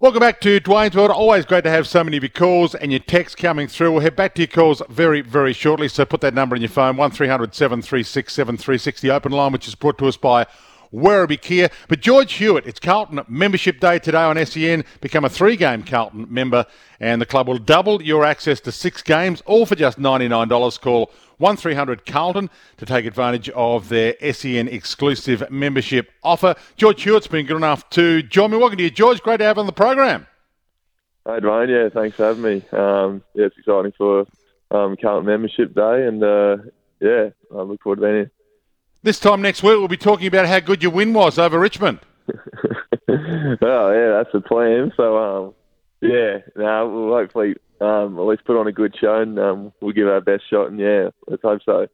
[0.00, 1.10] Welcome back to Dwayne's World.
[1.10, 3.90] Always great to have so many of your calls and your texts coming through.
[3.90, 5.88] We'll head back to your calls very, very shortly.
[5.88, 9.74] So put that number in your phone, 1300 736 736, the open line, which is
[9.74, 10.46] brought to us by
[10.94, 11.68] Werribee Kia.
[11.88, 14.84] But George Hewitt, it's Carlton membership day today on SEN.
[15.00, 16.64] Become a three game Carlton member,
[17.00, 20.80] and the club will double your access to six games, all for just $99.
[20.80, 26.54] Call 1300 Carlton to take advantage of their SEN exclusive membership offer.
[26.76, 28.58] George Hewitt's been good enough to join me.
[28.58, 29.22] Welcome to you, George.
[29.22, 30.26] Great to have you on the program.
[31.26, 31.68] Hi, Dwayne.
[31.68, 32.64] Yeah, thanks for having me.
[32.72, 34.26] Um, yeah, it's exciting for
[34.70, 36.56] um, Carlton membership day, and uh,
[37.00, 38.30] yeah, I look forward to being here.
[39.02, 42.00] This time next week, we'll be talking about how good your win was over Richmond.
[42.28, 42.34] oh,
[43.08, 44.92] yeah, that's the plan.
[44.96, 45.54] So, um,
[46.00, 49.92] yeah, now we'll hopefully um, at least put on a good show and um, we'll
[49.92, 50.68] give our best shot.
[50.68, 51.86] And yeah, let's hope so.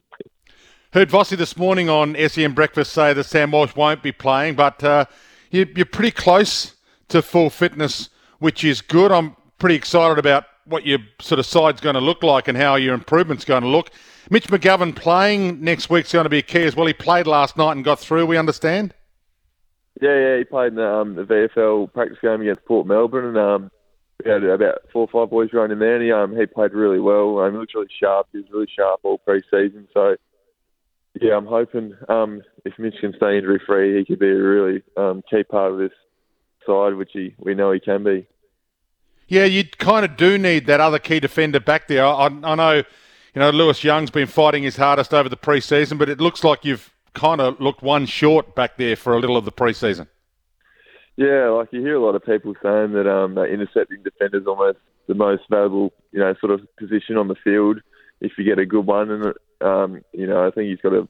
[0.92, 4.82] Heard Vossi this morning on SEN Breakfast say that Sam Walsh won't be playing, but
[4.84, 5.06] uh,
[5.50, 6.74] you, you're pretty close
[7.08, 9.10] to full fitness, which is good.
[9.10, 12.76] I'm pretty excited about what your sort of side's going to look like and how
[12.76, 13.90] your improvement's going to look.
[14.30, 16.86] Mitch McGovern playing next week's going to be key as well.
[16.86, 18.26] He played last night and got through.
[18.26, 18.94] We understand.
[20.00, 23.38] Yeah, yeah, he played in the, um, the VFL practice game against Port Melbourne, and
[23.38, 23.70] um,
[24.22, 27.00] we had about four or five boys running there, and he um, he played really
[27.00, 27.38] well.
[27.40, 28.28] Um, he looks really sharp.
[28.32, 29.88] He was really sharp all pre-season.
[29.92, 30.16] So,
[31.20, 34.82] yeah, I'm hoping um, if Mitch can stay injury free, he could be a really
[34.96, 35.92] um, key part of this
[36.66, 38.26] side, which he we know he can be.
[39.26, 42.04] Yeah, you kind of do need that other key defender back there.
[42.04, 42.82] I, I know
[43.34, 46.64] you know, Lewis Young's been fighting his hardest over the preseason, but it looks like
[46.64, 50.06] you've kind of looked one short back there for a little of the preseason.
[51.16, 54.46] Yeah, like you hear a lot of people saying that um, that intercepting defender is
[54.46, 57.80] almost the most valuable, you know, sort of position on the field
[58.20, 59.10] if you get a good one.
[59.10, 61.06] And um, you know, I think he's got a,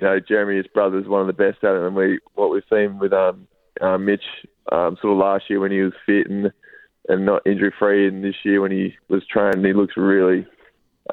[0.00, 1.82] you know, Jeremy, his brother, is one of the best at it.
[1.82, 3.46] And we, what we've seen with um,
[3.80, 4.24] uh, Mitch,
[4.72, 6.50] um, sort of last year when he was fit and
[7.06, 10.46] and not injury free, and this year when he was trained, he looks really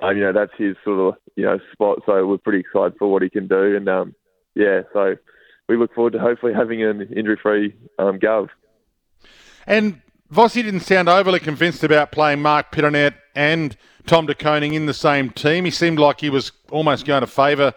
[0.02, 2.00] um, you know, that's his sort of, you know, spot.
[2.06, 3.76] So we're pretty excited for what he can do.
[3.76, 4.16] And, um,
[4.56, 5.16] yeah, so
[5.72, 8.50] we look forward to hopefully having an injury-free um, Gov.
[9.66, 10.02] And
[10.32, 14.94] Vossi didn't sound overly convinced about playing Mark Pittonet and Tom De Koning in the
[14.94, 15.64] same team.
[15.64, 17.74] He seemed like he was almost going to favour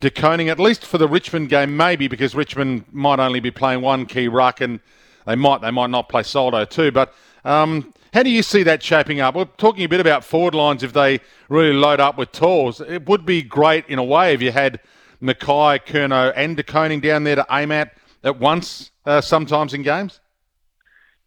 [0.00, 3.80] De Koning, at least for the Richmond game, maybe because Richmond might only be playing
[3.80, 4.80] one key ruck and
[5.26, 6.90] they might they might not play Soldo too.
[6.90, 7.14] But
[7.44, 9.36] um, how do you see that shaping up?
[9.36, 12.80] We're talking a bit about forward lines if they really load up with tours.
[12.80, 14.80] It would be great in a way if you had
[15.22, 19.82] McKay, Curnow, and De Koning down there to aim at at once uh, sometimes in
[19.82, 20.20] games.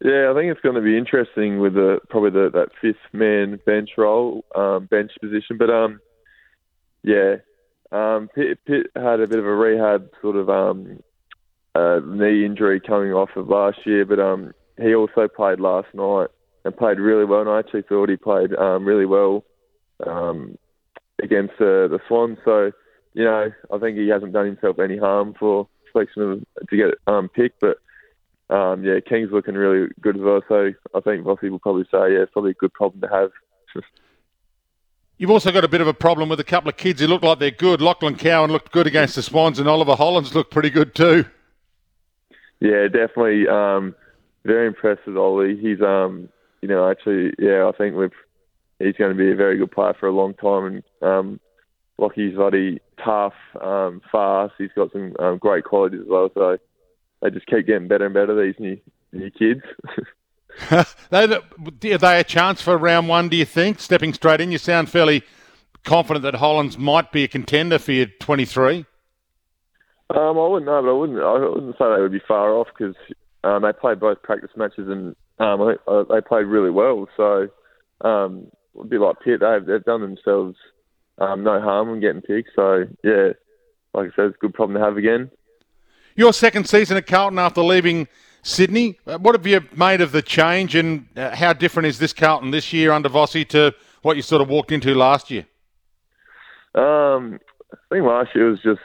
[0.03, 3.59] Yeah, I think it's going to be interesting with the probably the, that fifth man
[3.65, 5.57] bench role, um, bench position.
[5.57, 6.01] But um,
[7.03, 7.35] yeah,
[7.91, 13.13] um, Pitt, Pitt, had a bit of a rehab sort of uh, knee injury coming
[13.13, 16.27] off of last year, but um, he also played last night
[16.65, 17.41] and played really well.
[17.41, 19.45] And I actually thought he played um, really well
[21.21, 22.37] against uh, the Swans.
[22.43, 22.71] So,
[23.13, 26.95] you know, I think he hasn't done himself any harm for selection of, to get
[27.07, 27.61] um, picked.
[27.61, 27.77] But
[28.53, 30.41] um, yeah, King's looking really good as well.
[30.47, 33.31] So I think Vossi will probably say, yeah, it's probably a good problem to have.
[35.17, 37.23] You've also got a bit of a problem with a couple of kids who look
[37.23, 37.81] like they're good.
[37.81, 41.25] Lachlan Cowan looked good against the Swans, and Oliver Hollands looked pretty good too.
[42.59, 43.47] Yeah, definitely.
[43.47, 43.95] Um,
[44.43, 45.55] very impressed with Ollie.
[45.55, 46.29] He's um,
[46.61, 48.11] you know, actually, yeah, I think we've
[48.79, 50.65] he's going to be a very good player for a long time.
[50.65, 51.39] And um,
[51.97, 54.53] Lockie's bloody tough, um, fast.
[54.57, 56.29] He's got some um, great qualities as well.
[56.33, 56.57] So
[57.21, 58.35] they just keep getting better and better.
[58.45, 58.79] These new
[59.11, 59.61] new kids.
[61.09, 63.29] they, are they a chance for round one?
[63.29, 64.51] Do you think stepping straight in?
[64.51, 65.23] You sound fairly
[65.83, 68.85] confident that Hollands might be a contender for your 23.
[70.09, 71.19] Um, I wouldn't know, but I wouldn't.
[71.19, 72.95] I wouldn't say they would be far off because
[73.43, 75.75] um, they played both practice matches and um,
[76.09, 77.07] they played really well.
[77.17, 77.47] So
[78.01, 78.47] um,
[78.79, 80.55] a bit like Pitt, they've, they've done themselves
[81.17, 82.51] um, no harm in getting picked.
[82.55, 83.29] So yeah,
[83.93, 85.31] like I said, it's a good problem to have again.
[86.15, 88.07] Your second season at Carlton after leaving
[88.43, 92.13] Sydney, uh, what have you made of the change, and uh, how different is this
[92.13, 95.45] Carlton this year under Vossi to what you sort of walked into last year?
[96.75, 97.39] Um,
[97.71, 98.81] I think last year was just,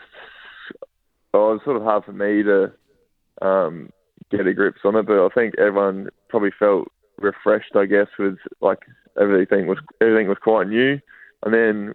[1.35, 2.73] oh, it was sort of hard for me to
[3.43, 3.91] um,
[4.31, 5.07] get a grip on it.
[5.07, 6.89] But I think everyone probably felt
[7.19, 8.79] refreshed, I guess, with like
[9.21, 11.01] everything was everything was quite new,
[11.43, 11.93] and then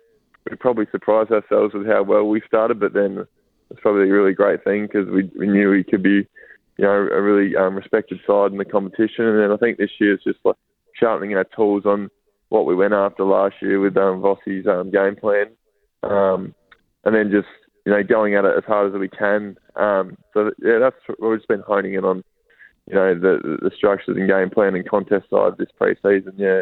[0.50, 2.80] we probably surprised ourselves with how well we started.
[2.80, 3.26] But then
[3.70, 6.28] it's probably a really great thing because we, we knew we could be,
[6.78, 9.26] you know, a really um, respected side in the competition.
[9.26, 10.56] And then I think this year is just like
[11.00, 12.10] sharpening our tools on
[12.50, 15.48] what we went after last year with um, Vossi's um, game plan,
[16.04, 16.54] um,
[17.04, 17.48] and then just
[17.86, 19.58] you know going at it as hard as we can.
[19.76, 22.24] Um, so yeah, that's we've just been honing in on,
[22.88, 26.34] you know, the the structures and game plan and contest side this pre-season.
[26.38, 26.62] Yeah.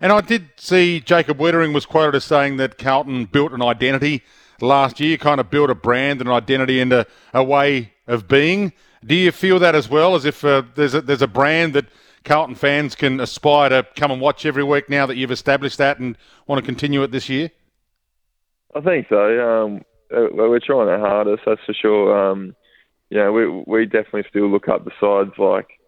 [0.00, 4.22] And I did see Jacob Weitering was quoted as saying that Carlton built an identity
[4.60, 8.28] last year, kind of built a brand and an identity and a, a way of
[8.28, 8.72] being.
[9.04, 11.86] Do you feel that as well, as if uh, there's a, there's a brand that
[12.24, 15.98] Carlton fans can aspire to come and watch every week now that you've established that
[15.98, 16.16] and
[16.46, 17.50] want to continue it this year?
[18.74, 19.64] I think so.
[19.64, 19.84] Um,
[20.14, 22.30] uh, we're trying our hardest, that's for sure.
[22.30, 22.54] Um,
[23.10, 25.80] we we definitely still look up the sides like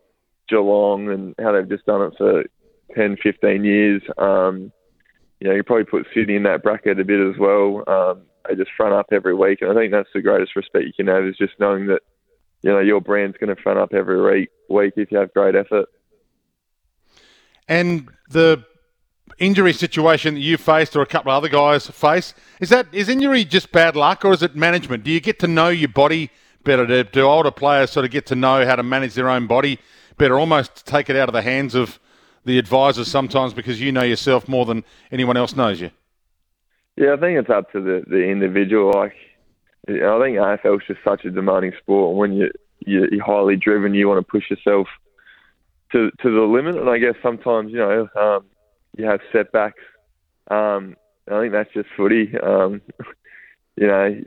[0.48, 2.44] Geelong and how they've just done it for
[2.94, 4.02] 10, 15 years.
[4.18, 4.72] Um,
[5.40, 7.82] you know, you probably put Sydney in that bracket a bit as well.
[7.86, 10.92] Um, they just front up every week, and I think that's the greatest respect you
[10.92, 12.00] can have is just knowing that
[12.62, 15.88] you know your brand's going to front up every week, if you have great effort.
[17.68, 18.64] And the
[19.38, 23.08] injury situation that you faced or a couple of other guys face is that is
[23.08, 25.04] injury just bad luck or is it management?
[25.04, 26.30] Do you get to know your body
[26.64, 27.04] better?
[27.04, 29.78] Do older players sort of get to know how to manage their own body
[30.18, 30.38] better?
[30.38, 31.98] Almost take it out of the hands of
[32.44, 35.90] the advisors sometimes because you know yourself more than anyone else knows you.
[36.96, 38.92] Yeah, I think it's up to the the individual.
[38.92, 39.14] Like,
[39.88, 42.16] I think AFL is just such a demanding sport.
[42.16, 42.50] When you
[42.80, 44.86] you're highly driven, you want to push yourself
[45.92, 46.76] to to the limit.
[46.76, 48.46] And I guess sometimes you know um,
[48.96, 49.82] you have setbacks.
[50.50, 50.96] Um,
[51.30, 52.36] I think that's just footy.
[52.38, 52.82] Um,
[53.76, 54.20] you know,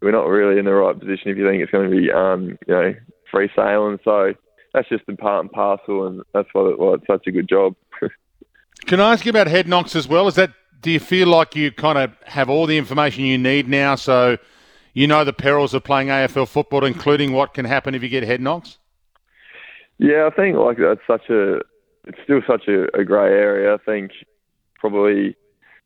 [0.00, 2.58] we're not really in the right position if you think it's going to be um,
[2.66, 2.94] you know
[3.30, 3.98] free sailing.
[4.04, 4.34] So
[4.72, 7.74] that's just a part and parcel, and that's why, why it's such a good job.
[8.86, 10.28] Can I ask you about head knocks as well?
[10.28, 13.68] Is that do you feel like you kind of have all the information you need
[13.68, 14.38] now, so
[14.94, 18.22] you know the perils of playing AFL football, including what can happen if you get
[18.22, 18.78] head knocks?
[19.98, 21.56] Yeah, I think like that's such a
[22.04, 23.74] it's still such a, a grey area.
[23.74, 24.12] I think
[24.78, 25.36] probably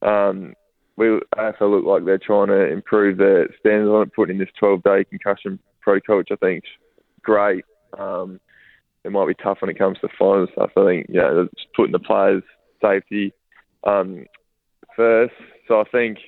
[0.03, 0.55] um,
[0.97, 1.07] we
[1.37, 5.05] AFL look like they're trying to improve their standards on it, putting this 12 day
[5.05, 6.65] concussion protocol, which I think
[7.23, 7.65] great.
[7.99, 8.41] Um,
[9.05, 10.71] it might be tough when it comes to final stuff.
[10.77, 12.43] I think you know just putting the players'
[12.81, 13.33] safety
[13.85, 14.27] um,
[14.97, 15.35] first.
[15.69, 16.19] So I think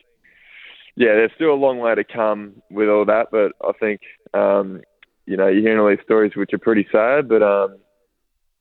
[0.96, 4.00] yeah, there's still a long way to come with all that, but I think
[4.32, 4.80] um,
[5.26, 7.78] you know, you're hearing all these stories which are pretty sad, but um,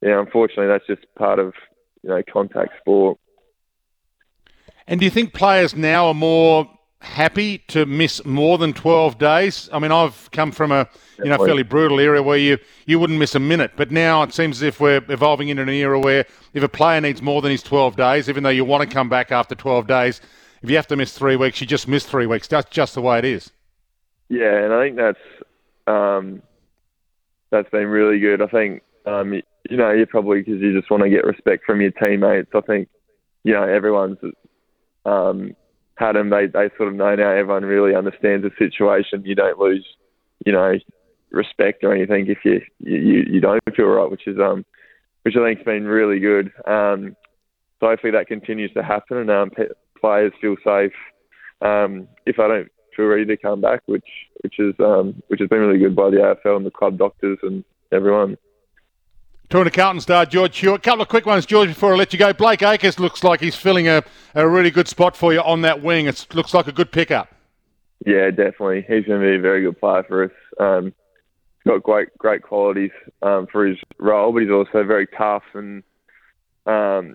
[0.02, 1.52] yeah, unfortunately, that's just part of
[2.02, 3.18] you know contact sport.
[4.86, 6.70] And do you think players now are more
[7.04, 9.68] happy to miss more than 12 days?
[9.72, 13.18] I mean, I've come from a you know fairly brutal era where you you wouldn't
[13.18, 16.26] miss a minute, but now it seems as if we're evolving into an era where
[16.54, 19.08] if a player needs more than his 12 days, even though you want to come
[19.08, 20.20] back after 12 days,
[20.62, 22.48] if you have to miss three weeks, you just miss three weeks.
[22.48, 23.52] That's just the way it is.
[24.28, 25.18] Yeah, and I think that's
[25.86, 26.42] um,
[27.50, 28.42] that's been really good.
[28.42, 31.80] I think um, you know you probably because you just want to get respect from
[31.80, 32.50] your teammates.
[32.54, 32.88] I think
[33.44, 34.18] you know everyone's
[35.04, 35.54] um,
[35.96, 36.30] had them.
[36.30, 37.30] They they sort of know now.
[37.30, 39.24] Everyone really understands the situation.
[39.24, 39.86] You don't lose,
[40.44, 40.74] you know,
[41.30, 44.64] respect or anything if you you, you don't feel right, which is um
[45.22, 46.52] which I think's been really good.
[46.66, 47.16] Um,
[47.80, 49.50] so hopefully that continues to happen and um,
[50.00, 50.92] players feel safe.
[51.62, 54.06] Um, if I don't feel ready to come back, which
[54.42, 57.38] which is um, which has been really good by the AFL and the club doctors
[57.42, 58.36] and everyone.
[59.54, 60.78] Talking to Carlton star George Hewitt.
[60.78, 62.32] A couple of quick ones, George, before I let you go.
[62.32, 64.02] Blake Acres looks like he's filling a,
[64.34, 66.06] a really good spot for you on that wing.
[66.06, 67.32] It looks like a good pickup.
[68.04, 68.80] Yeah, definitely.
[68.80, 70.32] He's going to be a very good player for us.
[70.58, 72.90] Um, he's got great great qualities
[73.22, 75.84] um, for his role, but he's also very tough and
[76.66, 77.14] um,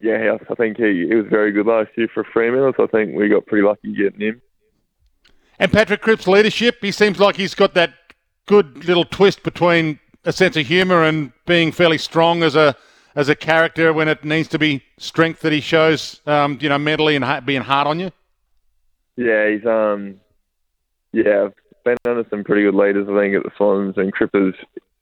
[0.00, 2.72] yeah, I think he, he was very good last year for Fremantle.
[2.76, 4.42] So I think we got pretty lucky getting him.
[5.58, 7.94] And Patrick Cripps' leadership, he seems like he's got that
[8.46, 12.76] good little twist between a sense of humour and being fairly strong as a
[13.16, 16.78] as a character when it needs to be strength that he shows, um, you know,
[16.78, 18.12] mentally and being hard on you.
[19.16, 20.20] Yeah, he's um,
[21.12, 23.08] yeah, I've been under some pretty good leaders.
[23.10, 24.54] I think at the Swans and Crippers.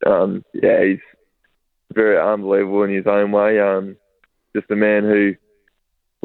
[0.06, 1.00] Um, yeah, he's
[1.92, 3.60] very unbelievable in his own way.
[3.60, 3.96] Um,
[4.54, 5.34] just a man who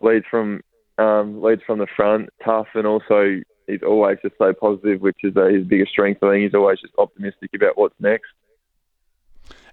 [0.02, 0.62] leads from
[0.98, 5.36] um, leads from the front, tough, and also he's always just so positive, which is
[5.36, 6.24] uh, his biggest strength.
[6.24, 8.28] I think he's always just optimistic about what's next.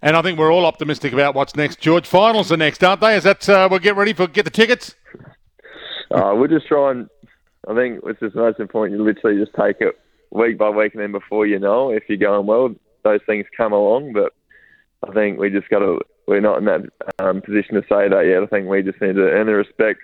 [0.03, 1.79] And I think we're all optimistic about what's next.
[1.81, 3.17] George, finals are next, aren't they?
[3.17, 4.95] Is that uh, we'll get ready for get the tickets?
[6.11, 7.09] Uh, we're just trying.
[7.69, 8.99] I think it's just most important.
[8.99, 9.99] You literally just take it
[10.31, 13.73] week by week, and then before you know, if you're going well, those things come
[13.73, 14.15] along.
[14.15, 14.33] But
[15.07, 16.01] I think we just got to.
[16.27, 16.83] We're not in that
[17.19, 18.43] um, position to say that yet.
[18.43, 20.01] I think we just need to earn the respect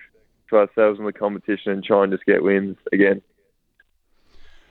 [0.49, 3.21] for ourselves in the competition and try and just get wins again.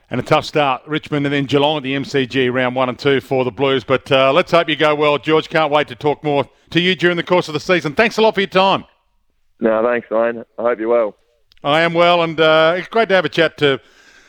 [0.09, 3.19] And a tough start, Richmond and then Geelong at the MCG round one and two
[3.19, 3.83] for the Blues.
[3.83, 5.49] But uh, let's hope you go well, George.
[5.49, 7.93] Can't wait to talk more to you during the course of the season.
[7.93, 8.85] Thanks a lot for your time.
[9.59, 10.45] No, thanks, Ian.
[10.57, 11.17] I hope you're well.
[11.61, 13.81] I am well, and uh, it's great to have a chat to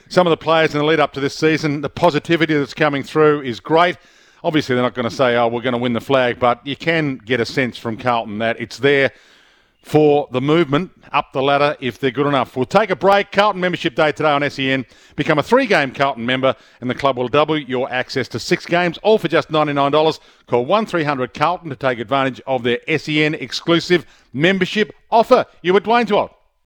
[0.09, 1.83] some of the players in the lead up to this season.
[1.83, 3.99] The positivity that's coming through is great.
[4.43, 6.75] Obviously, they're not going to say, oh, we're going to win the flag, but you
[6.75, 9.13] can get a sense from Carlton that it's there
[9.89, 12.55] for the movement up the ladder if they're good enough.
[12.55, 13.33] We'll take a break.
[13.33, 14.85] Carlton Membership Day today on SEN.
[15.17, 18.67] Become a three game Carlton member, and the club will double your access to six
[18.67, 20.21] games, all for just $99.
[20.47, 24.05] Call 1300 Carlton to take advantage of their SEN exclusive
[24.35, 25.47] membership offer.
[25.63, 26.38] You were Dwayne Twelve.